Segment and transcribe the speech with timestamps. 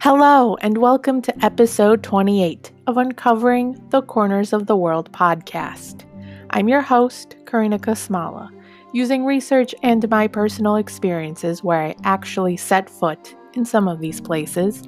[0.00, 6.04] Hello, and welcome to episode 28 of Uncovering the Corners of the World podcast.
[6.50, 8.48] I'm your host, Karina Kasmala,
[8.92, 14.20] using research and my personal experiences where I actually set foot in some of these
[14.20, 14.82] places.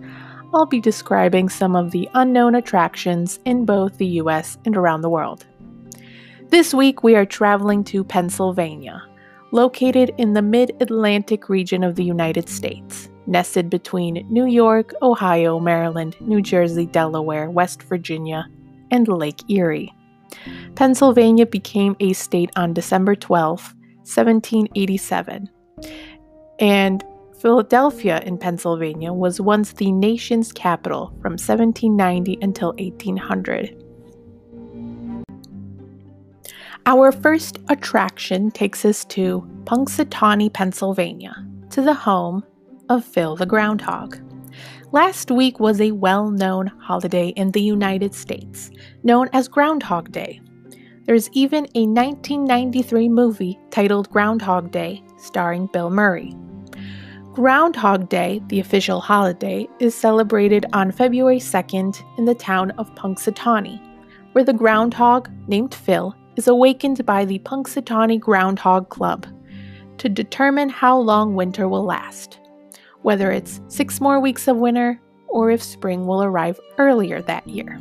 [0.55, 5.11] I'll be describing some of the unknown attractions in both the US and around the
[5.11, 5.47] world.
[6.49, 9.03] This week, we are traveling to Pennsylvania,
[9.53, 15.59] located in the mid Atlantic region of the United States nested between New York, Ohio,
[15.59, 18.47] Maryland, New Jersey, Delaware, West Virginia,
[18.91, 19.93] and Lake Erie.
[20.75, 23.61] Pennsylvania became a state on December 12,
[24.05, 25.49] 1787,
[26.59, 27.05] and
[27.39, 33.83] Philadelphia in Pennsylvania was once the nation's capital from 1790 until 1800.
[36.87, 41.35] Our first attraction takes us to Punxsutawney, Pennsylvania,
[41.71, 42.45] to the home
[42.93, 44.19] of Phil the Groundhog.
[44.93, 48.71] Last week was a well known holiday in the United States,
[49.03, 50.43] known as Groundhog Day.
[51.07, 56.37] There's even a 1993 movie titled Groundhog Day, starring Bill Murray.
[57.33, 63.81] Groundhog Day, the official holiday, is celebrated on February 2nd in the town of Punxsutawney,
[64.33, 69.27] where the groundhog, named Phil, is awakened by the Punxsutawney Groundhog Club
[69.97, 72.39] to determine how long winter will last
[73.03, 77.81] whether it's six more weeks of winter or if spring will arrive earlier that year.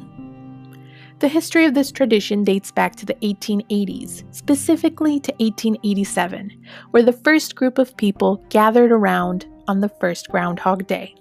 [1.19, 6.49] The history of this tradition dates back to the 1880s, specifically to 1887,
[6.89, 11.13] where the first group of people gathered around on the first Groundhog Day.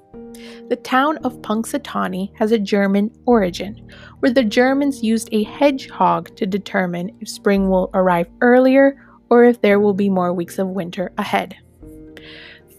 [0.71, 3.87] The town of Punxsutawney has a German origin,
[4.21, 8.97] where the Germans used a hedgehog to determine if spring will arrive earlier
[9.29, 11.57] or if there will be more weeks of winter ahead.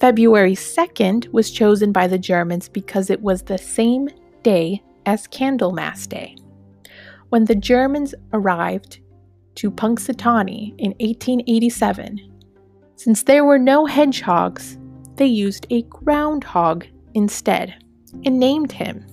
[0.02, 4.10] February 2nd was chosen by the Germans because it was the same
[4.42, 6.36] day as Candlemas Day.
[7.30, 9.00] When the Germans arrived
[9.58, 12.20] to Punxsutawney in 1887,
[12.96, 14.80] since there were no hedgehogs,
[15.18, 17.76] they used a groundhog instead
[18.26, 19.06] and named him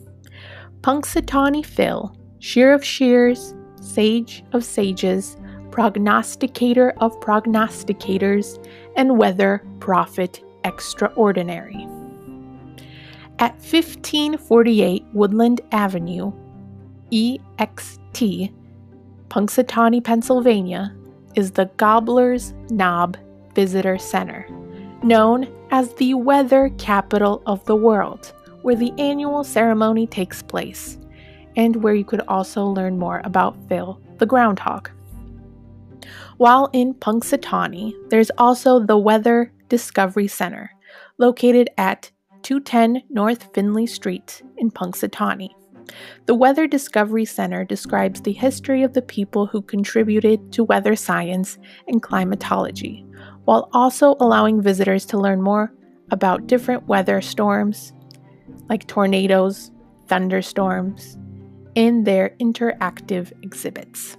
[0.80, 5.36] Punxsutawney Phil, Seer of Seers, Sage of Sages,
[5.70, 8.56] Prognosticator of Prognosticators,
[8.96, 11.88] and Weather Prophet extraordinary.
[13.38, 16.32] At 1548 Woodland Avenue,
[17.12, 18.52] EXT,
[19.28, 20.94] Punxsutawney, Pennsylvania,
[21.36, 23.16] is the Gobbler's Knob
[23.54, 24.46] Visitor Center,
[25.02, 28.32] known as the weather capital of the world,
[28.62, 30.98] where the annual ceremony takes place,
[31.56, 34.90] and where you could also learn more about Phil the groundhog.
[36.38, 40.70] While in Punxsutawney, there's also the Weather Discovery Center,
[41.18, 42.10] located at
[42.42, 45.50] 210 North Findley Street in Punxsutawney.
[46.26, 51.58] The Weather Discovery Center describes the history of the people who contributed to weather science
[51.86, 53.06] and climatology,
[53.44, 55.72] while also allowing visitors to learn more
[56.10, 57.92] about different weather storms,
[58.68, 59.70] like tornadoes,
[60.06, 61.16] thunderstorms,
[61.74, 64.16] in their interactive exhibits.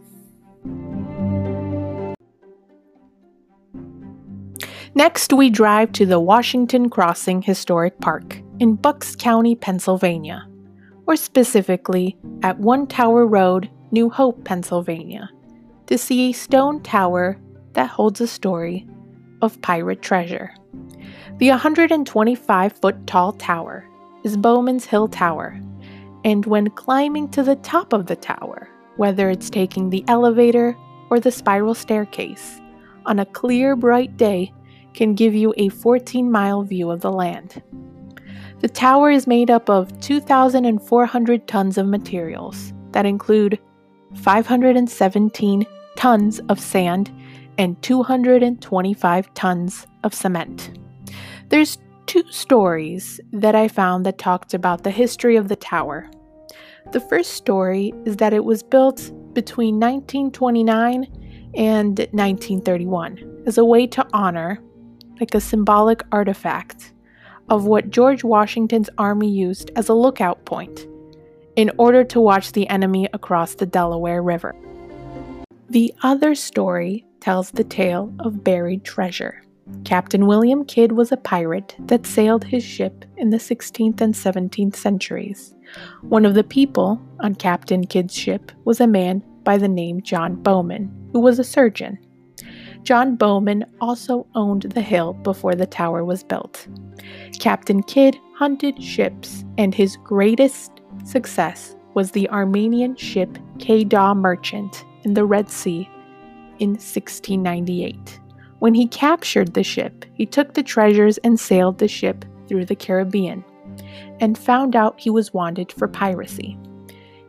[4.99, 10.45] Next, we drive to the Washington Crossing Historic Park in Bucks County, Pennsylvania,
[11.07, 15.29] or specifically at One Tower Road, New Hope, Pennsylvania,
[15.87, 17.39] to see a stone tower
[17.75, 18.85] that holds a story
[19.41, 20.53] of pirate treasure.
[21.37, 23.87] The 125 foot tall tower
[24.25, 25.61] is Bowman's Hill Tower,
[26.25, 28.67] and when climbing to the top of the tower,
[28.97, 30.75] whether it's taking the elevator
[31.09, 32.59] or the spiral staircase,
[33.05, 34.51] on a clear, bright day,
[34.93, 37.61] can give you a 14 mile view of the land.
[38.59, 43.59] The tower is made up of 2,400 tons of materials that include
[44.15, 45.65] 517
[45.95, 47.11] tons of sand
[47.57, 50.77] and 225 tons of cement.
[51.49, 56.09] There's two stories that I found that talked about the history of the tower.
[56.91, 61.03] The first story is that it was built between 1929
[61.55, 64.59] and 1931 as a way to honor
[65.19, 66.93] like a symbolic artifact
[67.49, 70.87] of what George Washington's army used as a lookout point
[71.55, 74.55] in order to watch the enemy across the Delaware River.
[75.69, 79.43] The other story tells the tale of buried treasure.
[79.83, 84.75] Captain William Kidd was a pirate that sailed his ship in the 16th and 17th
[84.75, 85.53] centuries.
[86.01, 90.35] One of the people on Captain Kidd's ship was a man by the name John
[90.35, 91.99] Bowman, who was a surgeon.
[92.83, 96.67] John Bowman also owned the hill before the tower was built.
[97.39, 100.71] Captain Kidd hunted ships, and his greatest
[101.03, 105.89] success was the Armenian ship Quedagh Merchant in the Red Sea
[106.59, 108.19] in 1698.
[108.59, 112.75] When he captured the ship, he took the treasures and sailed the ship through the
[112.75, 113.43] Caribbean
[114.19, 116.57] and found out he was wanted for piracy.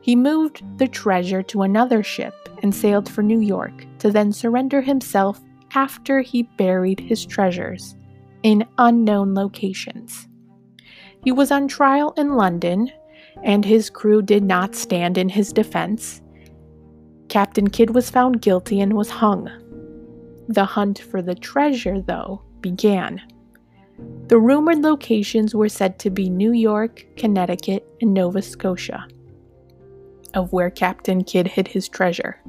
[0.03, 4.81] He moved the treasure to another ship and sailed for New York to then surrender
[4.81, 5.41] himself
[5.75, 7.95] after he buried his treasures
[8.43, 10.27] in unknown locations.
[11.23, 12.91] He was on trial in London,
[13.43, 16.23] and his crew did not stand in his defense.
[17.29, 19.49] Captain Kidd was found guilty and was hung.
[20.49, 23.21] The hunt for the treasure, though, began.
[24.29, 29.07] The rumored locations were said to be New York, Connecticut, and Nova Scotia,
[30.35, 32.41] of where Captain Kidd hid his treasure.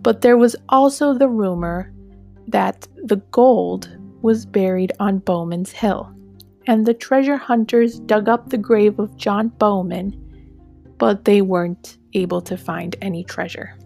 [0.00, 1.92] But there was also the rumor
[2.46, 6.12] that the gold was buried on Bowman's Hill,
[6.66, 10.14] and the treasure hunters dug up the grave of John Bowman,
[10.98, 13.76] but they weren't able to find any treasure.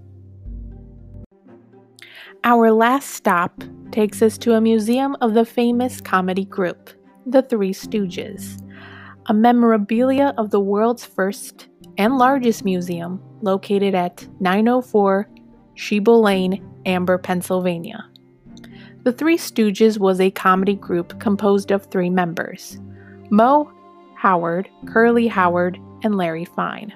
[2.44, 3.62] Our last stop
[3.92, 6.90] takes us to a museum of the famous comedy group,
[7.26, 8.60] the Three Stooges,
[9.26, 11.68] a memorabilia of the world's first
[11.98, 15.28] and largest museum located at 904
[15.76, 18.08] Sheble Lane, Ambler, Pennsylvania.
[19.04, 22.78] The Three Stooges was a comedy group composed of three members
[23.30, 23.72] Moe,
[24.14, 26.92] Howard, Curly Howard, and Larry Fine.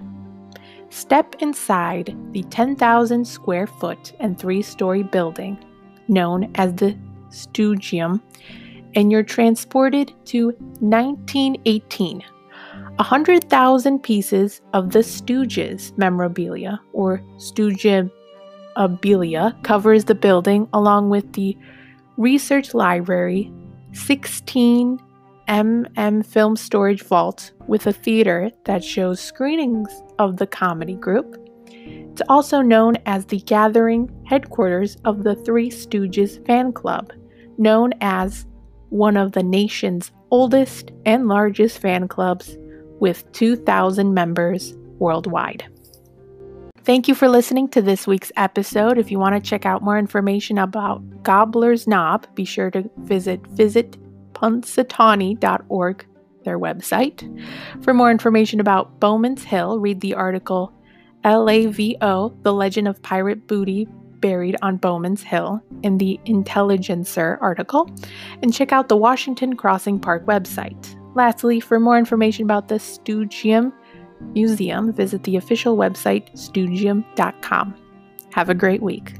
[0.90, 5.58] Step inside the 10,000 square foot and three story building
[6.08, 6.96] known as the
[7.30, 8.20] Stoogeum,
[8.94, 12.22] and you're transported to 1918.
[12.96, 21.54] 100,000 pieces of the Stooges memorabilia or Stoogiabilia covers the building along with the
[22.16, 23.52] research library,
[23.92, 24.98] 16
[25.48, 31.36] MM Film Storage Vault with a theater that shows screenings of the comedy group.
[31.66, 37.12] It's also known as the gathering headquarters of the Three Stooges fan club,
[37.58, 38.46] known as
[38.88, 42.56] one of the nation's oldest and largest fan clubs
[43.06, 45.64] with 2,000 members worldwide.
[46.82, 48.98] Thank you for listening to this week's episode.
[48.98, 53.46] If you want to check out more information about Gobbler's Knob, be sure to visit
[53.46, 53.96] visit
[54.32, 56.06] punxsutawney.org,
[56.44, 57.44] their website.
[57.84, 60.72] For more information about Bowman's Hill, read the article
[61.24, 63.86] LAVO, The Legend of Pirate Booty
[64.18, 67.88] Buried on Bowman's Hill, in the Intelligencer article,
[68.42, 70.95] and check out the Washington Crossing Park website.
[71.16, 73.72] Lastly, for more information about the Stoogeum
[74.34, 77.74] Museum, visit the official website stoogeum.com.
[78.32, 79.14] Have a great week.